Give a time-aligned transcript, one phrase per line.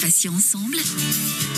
[0.00, 0.76] Patients ensemble.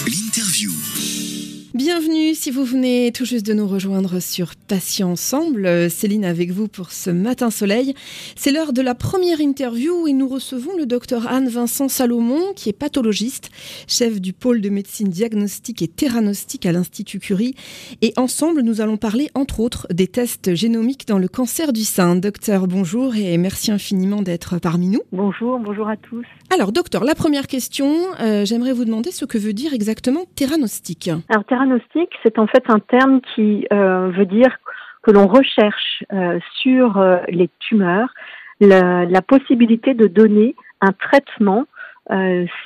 [0.06, 1.57] L'interview.
[1.78, 5.65] Bienvenue si vous venez tout juste de nous rejoindre sur Patients Ensemble.
[5.65, 7.95] Euh, Céline avec vous pour ce matin soleil.
[8.35, 12.72] C'est l'heure de la première interview et nous recevons le docteur Anne-Vincent Salomon qui est
[12.72, 13.51] pathologiste,
[13.87, 17.54] chef du pôle de médecine diagnostique et théranostique à l'Institut Curie.
[18.02, 22.16] Et ensemble, nous allons parler entre autres des tests génomiques dans le cancer du sein.
[22.16, 25.02] Docteur, bonjour et merci infiniment d'être parmi nous.
[25.12, 26.26] Bonjour, bonjour à tous.
[26.52, 31.09] Alors docteur, la première question, euh, j'aimerais vous demander ce que veut dire exactement théranostique.
[31.29, 34.59] Alors théranostique, c'est en fait un terme qui euh, veut dire
[35.02, 38.12] que l'on recherche euh, sur euh, les tumeurs
[38.60, 41.64] la, la, possibilité de donner un traitement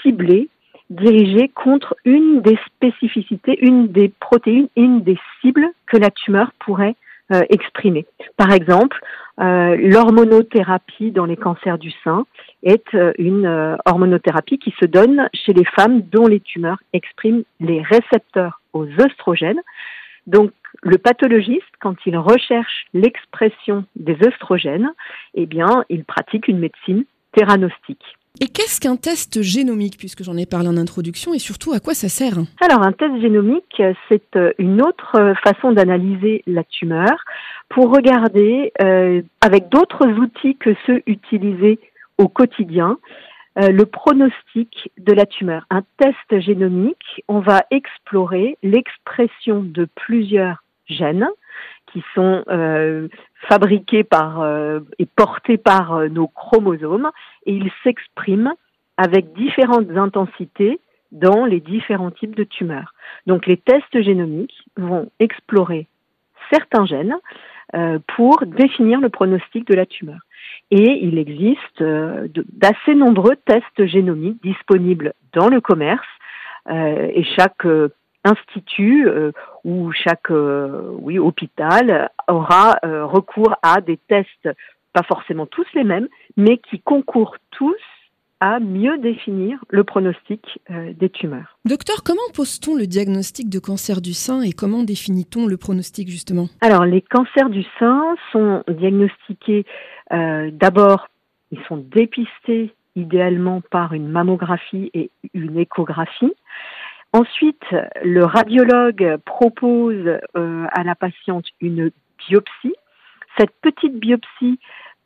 [0.02, 0.48] ciblé,
[0.88, 6.95] dirigé contre une des spécificités, une des protéines, une des cibles que la tumeur pourrait
[7.51, 8.07] exprimer.
[8.37, 8.98] Par exemple,
[9.39, 12.27] l'hormonothérapie dans les cancers du sein
[12.63, 18.61] est une hormonothérapie qui se donne chez les femmes dont les tumeurs expriment les récepteurs
[18.73, 19.61] aux œstrogènes.
[20.27, 20.52] Donc,
[20.83, 24.93] le pathologiste, quand il recherche l'expression des œstrogènes,
[25.35, 28.19] eh bien, il pratique une médecine théranostique.
[28.41, 31.95] Et qu'est-ce qu'un test génomique, puisque j'en ai parlé en introduction, et surtout à quoi
[31.95, 37.13] ça sert Alors, un test génomique, c'est une autre façon d'analyser la tumeur
[37.69, 41.79] pour regarder, euh, avec d'autres outils que ceux utilisés
[42.19, 42.99] au quotidien,
[43.59, 45.67] euh, le pronostic de la tumeur.
[45.71, 51.29] Un test génomique, on va explorer l'expression de plusieurs gènes
[51.93, 53.09] qui sont euh,
[53.48, 57.10] fabriqués par euh, et portés par euh, nos chromosomes
[57.46, 58.54] et ils s'expriment
[58.96, 62.95] avec différentes intensités dans les différents types de tumeurs.
[63.26, 65.87] Donc les tests génomiques vont explorer
[66.50, 67.16] certains gènes
[68.16, 70.19] pour définir le pronostic de la tumeur.
[70.71, 76.06] Et il existe d'assez nombreux tests génomiques disponibles dans le commerce
[76.69, 77.66] et chaque
[78.25, 79.09] institut
[79.65, 84.49] ou chaque oui, hôpital aura recours à des tests,
[84.93, 87.75] pas forcément tous les mêmes, mais qui concourent tous
[88.43, 91.56] à mieux définir le pronostic euh, des tumeurs.
[91.65, 96.49] Docteur, comment pose-t-on le diagnostic de cancer du sein et comment définit-on le pronostic justement?
[96.61, 99.65] Alors, les cancers du sein sont diagnostiqués
[100.12, 101.06] euh, d'abord,
[101.53, 106.32] ils sont dépistés idéalement par une mammographie et une échographie.
[107.12, 107.65] Ensuite,
[108.03, 112.75] le radiologue propose euh, à la patiente une biopsie.
[113.39, 114.59] Cette petite biopsie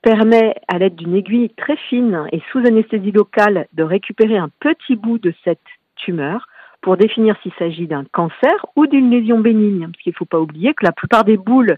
[0.02, 4.94] permet, à l'aide d'une aiguille très fine et sous anesthésie locale, de récupérer un petit
[4.94, 5.58] bout de cette
[5.96, 6.46] tumeur
[6.80, 9.88] pour définir s'il s'agit d'un cancer ou d'une lésion bénigne.
[9.90, 11.76] Parce qu'il ne faut pas oublier que la plupart des boules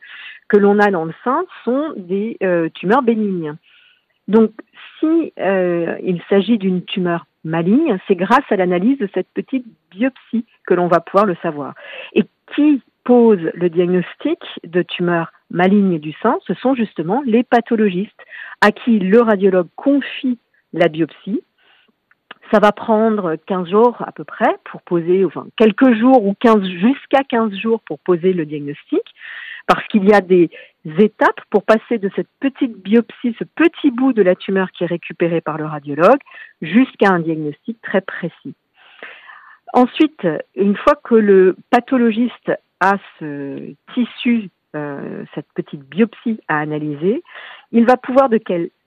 [0.49, 3.55] que l'on a dans le sein sont des euh, tumeurs bénignes.
[4.27, 4.51] Donc,
[5.01, 10.45] si euh, il s'agit d'une tumeur maligne, c'est grâce à l'analyse de cette petite biopsie
[10.67, 11.75] que l'on va pouvoir le savoir.
[12.15, 18.23] Et qui pose le diagnostic de tumeur maligne du sein, ce sont justement les pathologistes
[18.61, 20.39] à qui le radiologue confie
[20.73, 21.41] la biopsie.
[22.51, 26.67] Ça va prendre 15 jours à peu près pour poser, enfin quelques jours ou 15
[26.67, 29.03] jusqu'à 15 jours pour poser le diagnostic,
[29.69, 30.51] parce qu'il y a des
[30.99, 34.89] étapes pour passer de cette petite biopsie, ce petit bout de la tumeur qui est
[34.89, 36.21] récupéré par le radiologue,
[36.63, 38.55] jusqu'à un diagnostic très précis.
[39.75, 40.27] Ensuite,
[40.57, 47.23] une fois que le pathologiste a ce tissu euh, cette petite biopsie à analyser,
[47.71, 48.31] il va pouvoir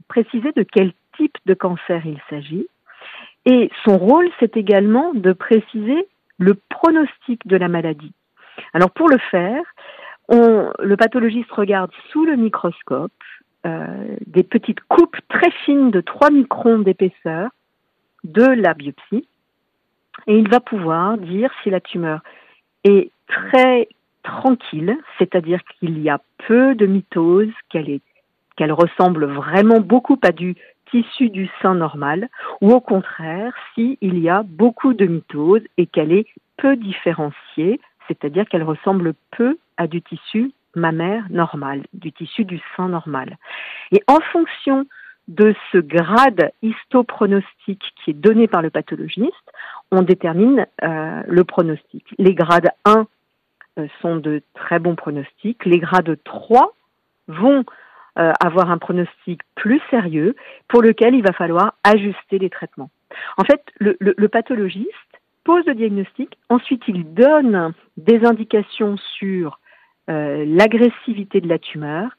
[0.08, 2.68] préciser de quel type de cancer il s'agit.
[3.46, 6.08] Et son rôle, c'est également de préciser
[6.40, 8.14] le pronostic de la maladie.
[8.74, 9.64] Alors pour le faire,
[10.32, 13.12] le pathologiste regarde sous le microscope
[13.66, 17.50] euh, des petites coupes très fines de 3 microns d'épaisseur
[18.24, 19.28] de la biopsie.
[20.28, 22.22] Et il va pouvoir dire si la tumeur
[22.84, 23.88] est très
[24.24, 28.02] tranquille, c'est-à-dire qu'il y a peu de mitose, qu'elle est
[28.70, 30.56] ressemble vraiment beaucoup à du
[30.92, 36.12] tissu du sein normal, ou au contraire, s'il y a beaucoup de mitose et qu'elle
[36.12, 36.28] est
[36.58, 42.88] peu différenciée, c'est-à-dire qu'elle ressemble peu à du tissu mammaire normal, du tissu du sein
[42.88, 43.38] normal.
[43.92, 44.86] Et en fonction
[45.28, 49.52] de ce grade histopronostique qui est donné par le pathologiste,
[49.92, 52.06] on détermine euh, le pronostic.
[52.20, 53.08] Les grades 1
[53.80, 55.66] euh, sont de très bons pronostics.
[55.66, 56.74] Les grades 3
[57.28, 57.66] vont
[58.20, 60.36] euh, avoir un pronostic plus sérieux
[60.68, 62.92] pour lequel il va falloir ajuster les traitements.
[63.38, 64.90] En fait, le, pathologiste
[65.44, 69.60] pose le diagnostic, ensuite il donne des indications sur
[70.46, 72.12] l'agressivité de la tumeur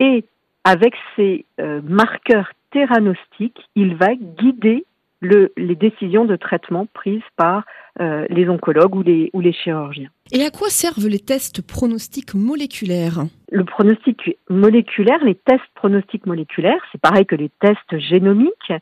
[0.00, 0.24] et
[0.64, 4.84] avec ces euh, marqueurs théranostiques, il va guider
[5.22, 7.64] les décisions de traitement prises par
[8.00, 10.08] euh, les oncologues ou les, ou les chirurgiens.
[10.32, 13.24] Et à quoi servent les tests pronostiques moléculaires?
[13.52, 18.72] Le pronostic moléculaire, les tests pronostiques moléculaires, c'est pareil que les tests génomiques.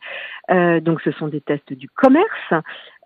[0.49, 2.53] Euh, donc, ce sont des tests du commerce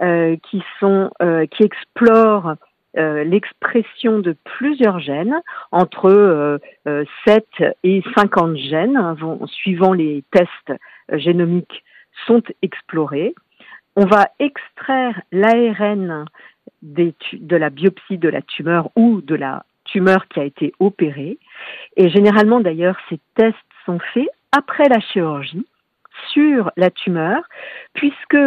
[0.02, 1.10] euh, qui sont
[1.50, 2.56] qui explorent
[2.96, 5.42] l'expression de plusieurs gènes,
[5.72, 6.60] entre
[7.26, 7.46] 7
[7.84, 10.80] et 50 gènes, vont, suivant les tests
[11.12, 11.84] génomiques
[12.28, 13.34] sont explorés.
[13.96, 16.26] On va extraire l'ARN
[16.82, 21.38] de la biopsie de la tumeur ou de la tumeur qui a été opérée.
[21.98, 25.66] Et généralement, d'ailleurs, ces tests sont faits après la chirurgie
[26.32, 27.44] sur la tumeur,
[27.94, 28.38] puisque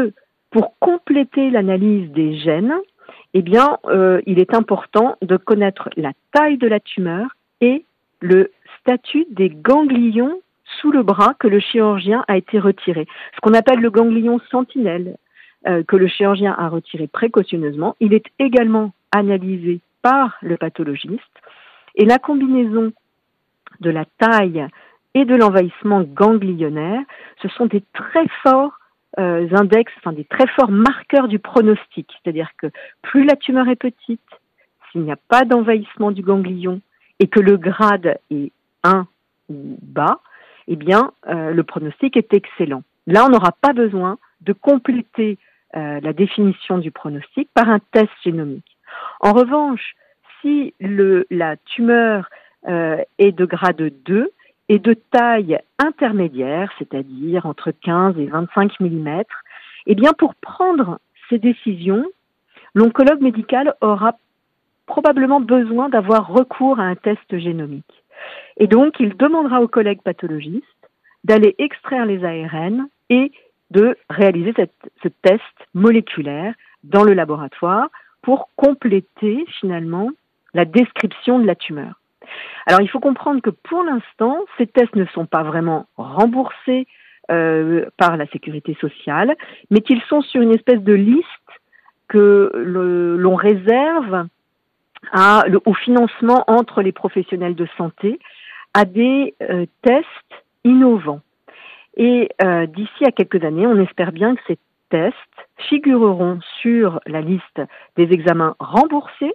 [0.50, 2.75] pour compléter l'analyse des gènes,
[3.35, 7.26] eh bien, euh, il est important de connaître la taille de la tumeur
[7.61, 7.85] et
[8.20, 8.50] le
[8.81, 10.41] statut des ganglions
[10.81, 13.06] sous le bras que le chirurgien a été retiré.
[13.35, 15.17] Ce qu'on appelle le ganglion sentinelle,
[15.67, 21.23] euh, que le chirurgien a retiré précautionneusement, il est également analysé par le pathologiste.
[21.94, 22.93] Et la combinaison
[23.81, 24.67] de la taille
[25.14, 27.00] et de l'envahissement ganglionnaire,
[27.43, 28.79] ce sont des très forts
[29.18, 32.08] euh, index, enfin des très forts marqueurs du pronostic.
[32.22, 32.68] C'est-à-dire que
[33.02, 34.20] plus la tumeur est petite,
[34.90, 36.80] s'il n'y a pas d'envahissement du ganglion
[37.18, 38.52] et que le grade est
[38.84, 39.06] 1
[39.48, 40.20] ou bas,
[40.68, 42.82] eh bien, euh, le pronostic est excellent.
[43.06, 45.38] Là, on n'aura pas besoin de compléter
[45.76, 48.76] euh, la définition du pronostic par un test génomique.
[49.20, 49.94] En revanche,
[50.40, 52.28] si le, la tumeur
[53.19, 54.32] est de grade 2
[54.68, 59.22] et de taille intermédiaire, c'est-à-dire entre 15 et 25 mm,
[59.86, 60.98] eh bien, pour prendre
[61.28, 62.04] ces décisions,
[62.74, 64.16] l'oncologue médical aura
[64.86, 68.04] probablement besoin d'avoir recours à un test génomique.
[68.56, 70.64] Et donc, il demandera aux collègues pathologistes
[71.24, 73.32] d'aller extraire les ARN et
[73.70, 74.54] de réaliser
[75.02, 75.42] ce test
[75.74, 76.54] moléculaire
[76.84, 77.88] dans le laboratoire
[78.22, 80.10] pour compléter finalement
[80.54, 82.00] la description de la tumeur.
[82.66, 86.86] Alors il faut comprendre que pour l'instant, ces tests ne sont pas vraiment remboursés
[87.30, 89.36] euh, par la sécurité sociale,
[89.70, 91.26] mais qu'ils sont sur une espèce de liste
[92.08, 94.28] que l'on réserve
[95.64, 98.18] au financement entre les professionnels de santé
[98.74, 101.20] à des euh, tests innovants.
[101.96, 104.58] Et euh, d'ici à quelques années, on espère bien que ces
[104.90, 105.16] tests
[105.69, 107.60] figureront sur la liste
[107.96, 109.34] des examens remboursés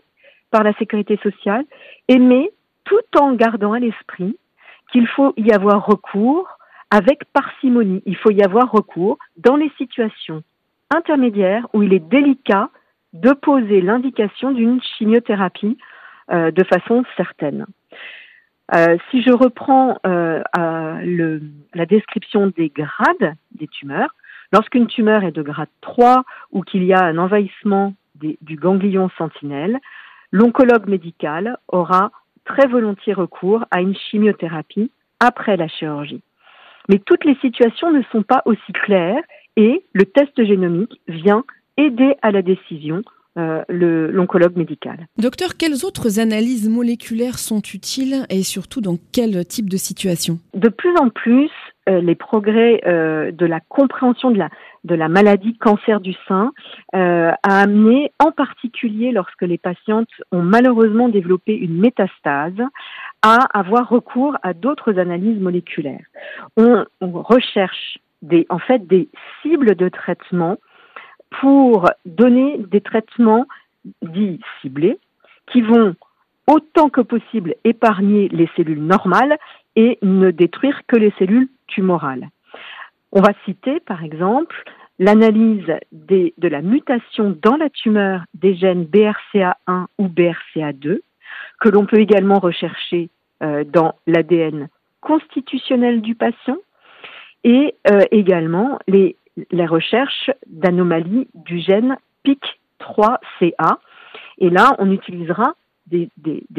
[0.51, 1.65] par la sécurité sociale,
[2.07, 2.19] et
[2.83, 4.37] tout en gardant à l'esprit
[4.91, 6.57] qu'il faut y avoir recours
[6.89, 8.03] avec parcimonie.
[8.05, 10.43] Il faut y avoir recours dans les situations
[10.93, 12.69] intermédiaires où il est délicat
[13.13, 15.77] de poser l'indication d'une chimiothérapie
[16.31, 17.65] euh, de façon certaine.
[18.73, 20.41] Euh, si je reprends euh,
[21.73, 24.15] la description des grades des tumeurs,
[24.53, 29.79] lorsqu'une tumeur est de grade 3 ou qu'il y a un envahissement du ganglion sentinelle,
[30.31, 32.11] l'oncologue médical aura
[32.51, 36.21] très volontiers recours à une chimiothérapie après la chirurgie.
[36.89, 39.23] Mais toutes les situations ne sont pas aussi claires
[39.55, 41.43] et le test génomique vient
[41.77, 43.01] aider à la décision
[43.37, 45.07] euh, l'oncologue médical.
[45.17, 50.39] Docteur, quelles autres analyses moléculaires sont utiles et surtout dans quel type de situation?
[50.53, 51.51] De plus en plus,
[51.87, 56.51] les progrès euh, de la compréhension de la, maladie cancer du sein
[56.93, 62.61] a amené, en particulier lorsque les patientes ont malheureusement développé une métastase,
[63.21, 66.05] à avoir recours à d'autres analyses moléculaires.
[66.57, 67.99] On, recherche
[68.49, 69.09] en fait des
[69.41, 70.57] cibles de traitement
[71.39, 73.45] pour donner des traitements
[74.01, 74.99] dits ciblés
[75.47, 75.95] qui vont
[76.47, 79.37] autant que possible épargner les cellules normales
[79.75, 81.47] et ne détruire que les cellules
[83.11, 84.63] On va citer par exemple
[84.99, 90.99] l'analyse de la mutation dans la tumeur des gènes BRCA1 ou BRCA2,
[91.59, 93.09] que l'on peut également rechercher
[93.41, 94.67] euh, dans l'ADN
[95.01, 96.57] constitutionnel du patient,
[97.43, 99.15] et euh, également les
[99.51, 103.77] les recherches d'anomalies du gène PIC3CA.
[104.39, 105.53] Et là, on utilisera
[105.87, 106.09] des,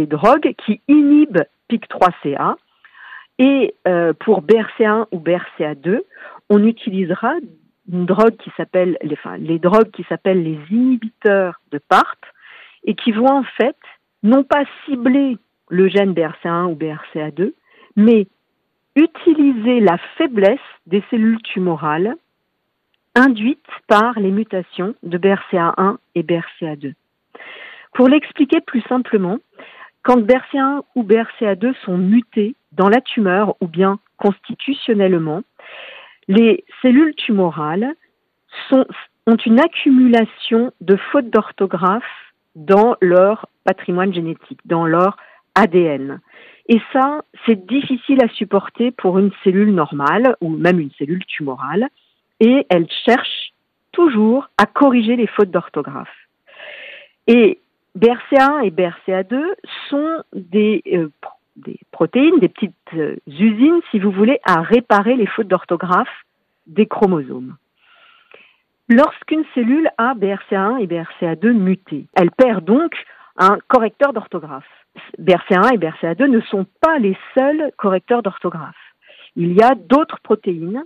[0.06, 2.56] drogues qui inhibent PIC3CA.
[3.42, 6.02] Et euh, pour BRCA1 ou BRCA2,
[6.48, 7.34] on utilisera
[7.90, 12.24] une drogue qui s'appelle, les, enfin, les drogues qui s'appellent les inhibiteurs de PARP
[12.84, 13.76] et qui vont en fait
[14.22, 15.38] non pas cibler
[15.70, 17.52] le gène BRCA1 ou BRCA2,
[17.96, 18.28] mais
[18.94, 22.14] utiliser la faiblesse des cellules tumorales
[23.16, 23.58] induites
[23.88, 26.94] par les mutations de BRCA1 et BRCA2.
[27.94, 29.38] Pour l'expliquer plus simplement,
[30.04, 35.42] quand BRCA1 ou BRCA2 sont mutés dans la tumeur ou bien constitutionnellement,
[36.28, 37.94] les cellules tumorales
[38.72, 42.02] ont une accumulation de fautes d'orthographe
[42.54, 45.16] dans leur patrimoine génétique, dans leur
[45.54, 46.20] ADN.
[46.68, 51.88] Et ça, c'est difficile à supporter pour une cellule normale ou même une cellule tumorale.
[52.40, 53.52] Et elle cherche
[53.92, 56.08] toujours à corriger les fautes d'orthographe.
[57.26, 57.60] Et
[57.98, 59.42] BRCA1 et BRCA2
[59.88, 61.08] sont des, euh,
[61.56, 66.24] des protéines, des petites euh, usines, si vous voulez, à réparer les fautes d'orthographe
[66.66, 67.56] des chromosomes.
[68.88, 72.94] Lorsqu'une cellule a BRCA1 et BRCA2 mutés, elle perd donc
[73.36, 74.68] un correcteur d'orthographe.
[75.18, 78.76] BRCA1 et BRCA2 ne sont pas les seuls correcteurs d'orthographe.
[79.36, 80.84] Il y a d'autres protéines,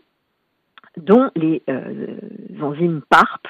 [0.96, 2.16] dont les euh,
[2.60, 3.46] enzymes PARP.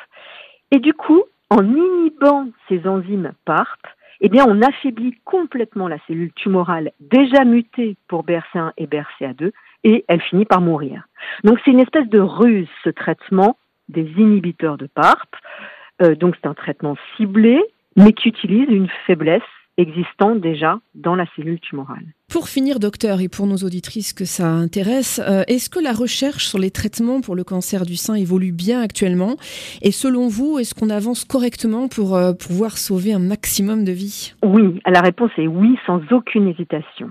[0.70, 3.86] Et du coup, en inhibant ces enzymes PARP,
[4.20, 9.52] eh bien, on affaiblit complètement la cellule tumorale déjà mutée pour BRCA1 et BRCA2
[9.84, 11.06] et elle finit par mourir.
[11.44, 13.56] Donc, c'est une espèce de ruse, ce traitement
[13.88, 15.36] des inhibiteurs de PARP.
[16.02, 17.60] Euh, donc, c'est un traitement ciblé,
[17.94, 19.42] mais qui utilise une faiblesse
[19.76, 22.04] existant déjà dans la cellule tumorale.
[22.32, 26.46] Pour finir, docteur, et pour nos auditrices que ça intéresse, euh, est-ce que la recherche
[26.46, 29.36] sur les traitements pour le cancer du sein évolue bien actuellement?
[29.82, 34.34] Et selon vous, est-ce qu'on avance correctement pour euh, pouvoir sauver un maximum de vies?
[34.42, 37.10] Oui, la réponse est oui, sans aucune hésitation.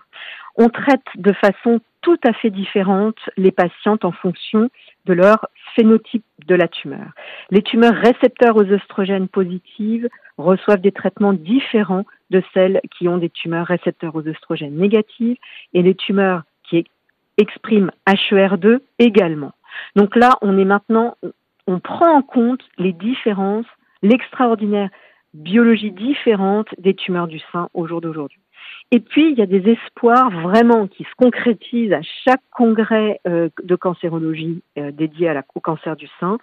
[0.57, 4.69] On traite de façon tout à fait différente les patientes en fonction
[5.05, 7.11] de leur phénotype de la tumeur.
[7.49, 10.07] Les tumeurs récepteurs aux oestrogènes positives
[10.37, 15.37] reçoivent des traitements différents de celles qui ont des tumeurs récepteurs aux oestrogènes négatives
[15.73, 16.85] et les tumeurs qui
[17.37, 19.53] expriment HER2 également.
[19.95, 21.17] Donc là, on est maintenant,
[21.67, 23.65] on prend en compte les différences,
[24.01, 24.89] l'extraordinaire
[25.33, 28.39] biologie différente des tumeurs du sein au jour d'aujourd'hui.
[28.91, 33.49] Et puis, il y a des espoirs vraiment qui se concrétisent à chaque congrès euh,
[33.63, 36.37] de cancérologie euh, dédié au cancer du sein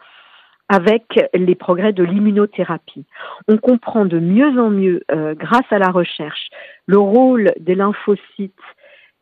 [0.69, 3.05] avec les progrès de l'immunothérapie.
[3.47, 6.49] On comprend de mieux en mieux, euh, grâce à la recherche,
[6.87, 8.55] le rôle des lymphocytes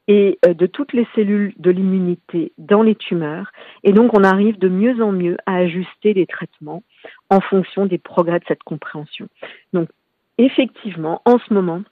[0.06, 3.52] et de toutes les cellules de l'immunité dans les tumeurs.
[3.84, 6.82] Et donc, on arrive de mieux en mieux à ajuster les traitements
[7.30, 9.28] en fonction des progrès de cette compréhension.
[9.72, 9.88] Donc,
[10.38, 11.82] effectivement, en ce moment,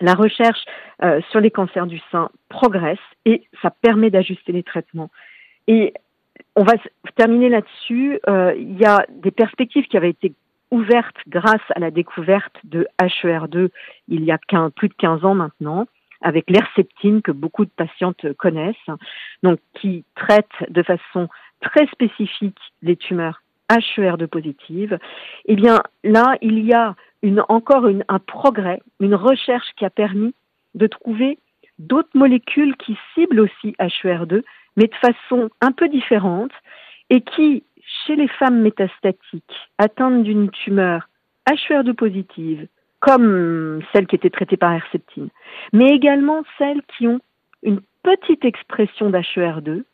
[0.00, 0.64] la recherche
[1.02, 5.10] euh, sur les cancers du sein progresse et ça permet d'ajuster les traitements.
[5.66, 5.94] Et
[6.56, 6.74] on va
[7.16, 8.18] terminer là-dessus.
[8.28, 10.34] Euh, il y a des perspectives qui avaient été
[10.70, 13.68] ouvertes grâce à la découverte de HER2
[14.08, 14.38] il y a
[14.74, 15.86] plus de 15 ans maintenant,
[16.20, 18.90] avec l'herceptine que beaucoup de patientes connaissent,
[19.42, 21.28] donc qui traite de façon
[21.60, 24.98] très spécifique les tumeurs HER2 positives.
[25.46, 26.94] Eh bien là, il y a
[27.48, 30.34] encore un progrès, une recherche qui a permis
[30.74, 31.38] de trouver
[31.78, 34.42] d'autres molécules qui ciblent aussi HER2,
[34.76, 36.52] mais de façon un peu différente,
[37.10, 37.64] et qui,
[38.06, 41.08] chez les femmes métastatiques atteintes d'une tumeur
[41.48, 42.66] HER2 positive,
[43.00, 45.28] comme celles qui étaient traitées par Herceptine,
[45.72, 47.20] mais également celles qui ont
[47.62, 49.84] une petite expression d'HER2,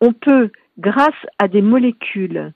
[0.00, 2.52] on peut, grâce à des molécules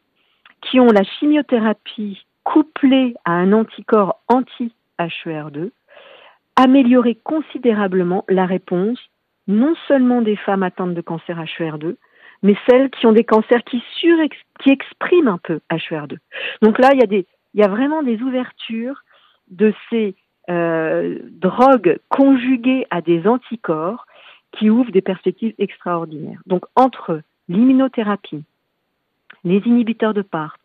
[0.62, 5.71] qui ont la chimiothérapie couplé à un anticorps anti-HER2,
[6.57, 8.99] améliorer considérablement la réponse
[9.49, 11.97] non seulement des femmes atteintes de cancer HER2,
[12.43, 16.19] mais celles qui ont des cancers qui, qui expriment un peu HER2.
[16.63, 19.03] Donc là, il y, a des, il y a vraiment des ouvertures
[19.51, 20.15] de ces
[20.51, 24.07] euh, drogues conjuguées à des anticorps
[24.53, 26.41] qui ouvrent des perspectives extraordinaires.
[26.47, 28.45] Donc entre l'immunothérapie,
[29.43, 30.61] les inhibiteurs de PARP,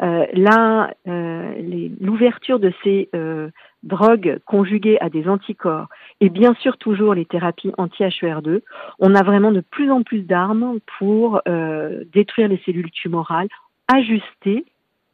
[0.00, 3.50] euh, là, euh, l'ouverture de ces euh,
[3.82, 5.88] drogues conjuguées à des anticorps
[6.20, 8.60] et bien sûr toujours les thérapies anti-HER2,
[9.00, 11.40] on a vraiment de plus en plus d'armes pour
[12.12, 13.48] détruire les cellules tumorales
[13.92, 14.64] ajustées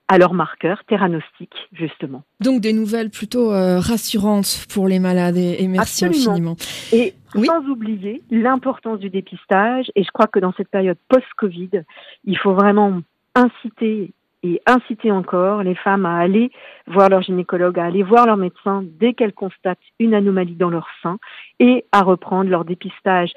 [0.08, 2.22] à leurs marqueurs théranostiques, justement.
[2.40, 6.56] Donc des nouvelles plutôt rassurantes pour les malades et, merci infiniment.
[6.92, 11.82] Et sans oublier l'importance du dépistage, et je crois que dans cette période post-Covid,
[12.24, 13.00] il faut vraiment
[13.34, 14.12] inciter
[14.44, 16.50] et inciter encore les femmes à aller
[16.86, 20.86] voir leur gynécologue, à aller voir leur médecin dès qu'elles constatent une anomalie dans leur
[21.02, 21.18] sein
[21.58, 23.32] et à reprendre leur dépistage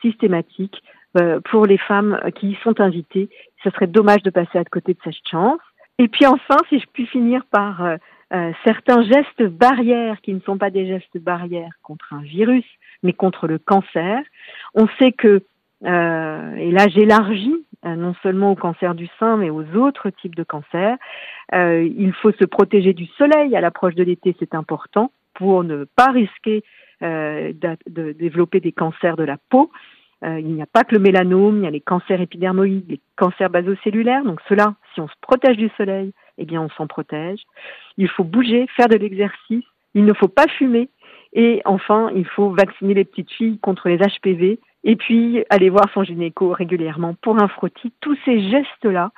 [0.00, 0.82] systématique
[1.18, 3.28] euh, pour les femmes qui y sont invitées.
[3.62, 5.60] Ce serait dommage de passer à côté de cette chance.
[5.98, 7.96] Et puis enfin, si je puis finir par euh,
[8.32, 12.64] euh, certains gestes barrières qui ne sont pas des gestes barrières contre un virus,
[13.02, 14.20] mais contre le cancer.
[14.74, 15.42] On sait que,
[15.84, 20.96] et là j'élargis non seulement au cancer du sein, mais aux autres types de cancers.
[21.54, 25.84] Euh, il faut se protéger du soleil à l'approche de l'été, c'est important pour ne
[25.84, 26.64] pas risquer
[27.02, 27.52] euh,
[27.86, 29.70] de, développer des cancers de la peau.
[30.24, 33.00] Euh, il n'y a pas que le mélanome, il y a les cancers épidermoïdes, les
[33.16, 34.24] cancers basocellulaires.
[34.24, 37.40] Donc cela, si on se protège du soleil, eh bien on s'en protège.
[37.98, 39.64] Il faut bouger, faire de l'exercice.
[39.94, 40.88] Il ne faut pas fumer.
[41.34, 45.86] Et enfin, il faut vacciner les petites filles contre les HPV et puis aller voir
[45.92, 47.92] son gynéco régulièrement pour un frottis.
[48.00, 49.10] Tous ces gestes-là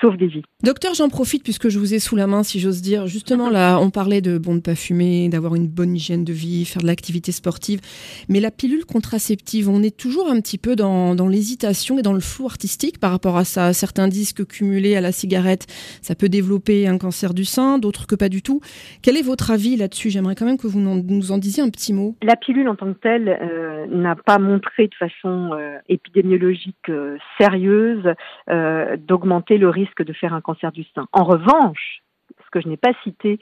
[0.00, 0.42] sauvent des vies.
[0.64, 3.06] Docteur, j'en profite puisque je vous ai sous la main, si j'ose dire.
[3.06, 6.64] Justement, là, on parlait de bon, ne pas fumer, d'avoir une bonne hygiène de vie,
[6.64, 7.80] faire de l'activité sportive.
[8.28, 12.14] Mais la pilule contraceptive, on est toujours un petit peu dans, dans l'hésitation et dans
[12.14, 13.72] le flou artistique par rapport à ça.
[13.72, 15.66] Certains disent que cumulé à la cigarette,
[16.02, 18.60] ça peut développer un cancer du sein, d'autres que pas du tout.
[19.02, 20.10] Quel est votre avis là-dessus?
[20.10, 22.16] J'aimerais quand même que vous nous en disiez un petit mot.
[22.22, 27.18] La pilule en tant que telle euh, n'a pas montré de façon euh, épidémiologique euh,
[27.38, 28.14] sérieuse
[28.50, 31.06] euh, d'augmenter le risque de faire un cancer du sein.
[31.12, 32.02] En revanche,
[32.44, 33.38] ce que je n'ai pas cité,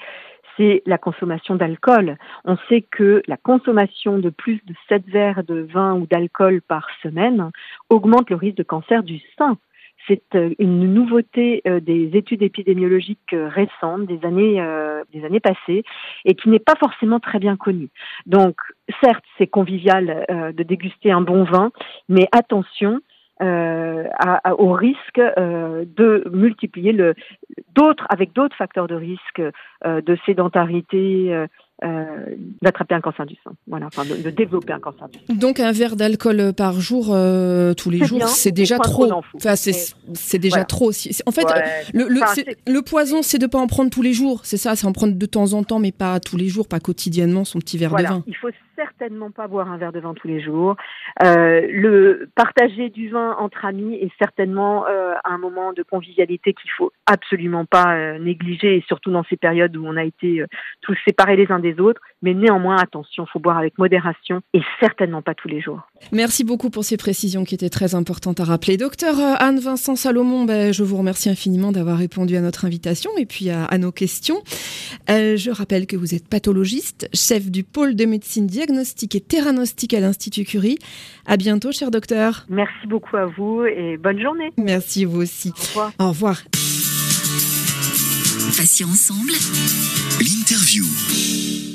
[0.56, 2.16] c'est la consommation d'alcool.
[2.44, 6.88] On sait que la consommation de plus de 7 verres de vin ou d'alcool par
[7.02, 7.50] semaine
[7.88, 9.56] augmente le risque de cancer du sein.
[10.07, 14.61] C'est une nouveauté des études épidémiologiques récentes des années
[15.12, 15.85] des années passées
[16.25, 17.90] et qui n'est pas forcément très bien connue.
[18.26, 18.57] Donc
[19.02, 21.71] certes, c'est convivial euh, de déguster un bon vin,
[22.09, 23.00] mais attention
[23.42, 24.04] euh,
[24.59, 27.14] au risque euh, de multiplier le
[27.75, 29.40] d'autres avec d'autres facteurs de risque
[29.85, 31.47] de sédentarité,
[31.82, 33.52] euh, d'attraper un cancer du sein.
[33.66, 35.34] Voilà, enfin de, développer un cancer du sein.
[35.34, 39.10] Donc un verre d'alcool par jour euh, tous les jours, c'est déjà trop.
[39.34, 40.90] Enfin, c'est déjà trop.
[41.26, 41.46] En fait,
[41.94, 42.08] le,
[42.66, 44.40] le, poison, c'est de pas en prendre tous les jours.
[44.44, 46.80] C'est ça, c'est en prendre de temps en temps, mais pas tous les jours, pas
[46.80, 48.25] quotidiennement son petit verre de vin.
[48.26, 48.49] Il faut
[48.80, 50.76] certainement pas boire un verre de vin tous les jours.
[51.22, 56.70] Euh, le partager du vin entre amis est certainement euh, un moment de convivialité qu'il
[56.78, 60.42] faut absolument pas euh, négliger, et surtout dans ces périodes où on a été
[60.80, 62.00] tous séparés les uns des autres.
[62.22, 65.82] Mais néanmoins, attention, faut boire avec modération et certainement pas tous les jours.
[66.12, 68.76] Merci beaucoup pour ces précisions qui étaient très importantes à rappeler.
[68.76, 73.50] Docteur Anne-Vincent Salomon, ben, je vous remercie infiniment d'avoir répondu à notre invitation et puis
[73.50, 74.40] à, à nos questions.
[75.08, 78.70] je rappelle que vous êtes pathologiste, chef du pôle de médecine diagnostique
[79.15, 80.78] et theranostique à l'Institut Curie.
[81.26, 82.47] À bientôt, cher docteur.
[82.49, 84.50] Merci beaucoup à vous et bonne journée.
[84.56, 85.50] Merci vous aussi.
[85.50, 85.93] Au revoir.
[85.99, 86.43] Au revoir.
[88.85, 89.33] ensemble.
[90.21, 91.70] L'interview.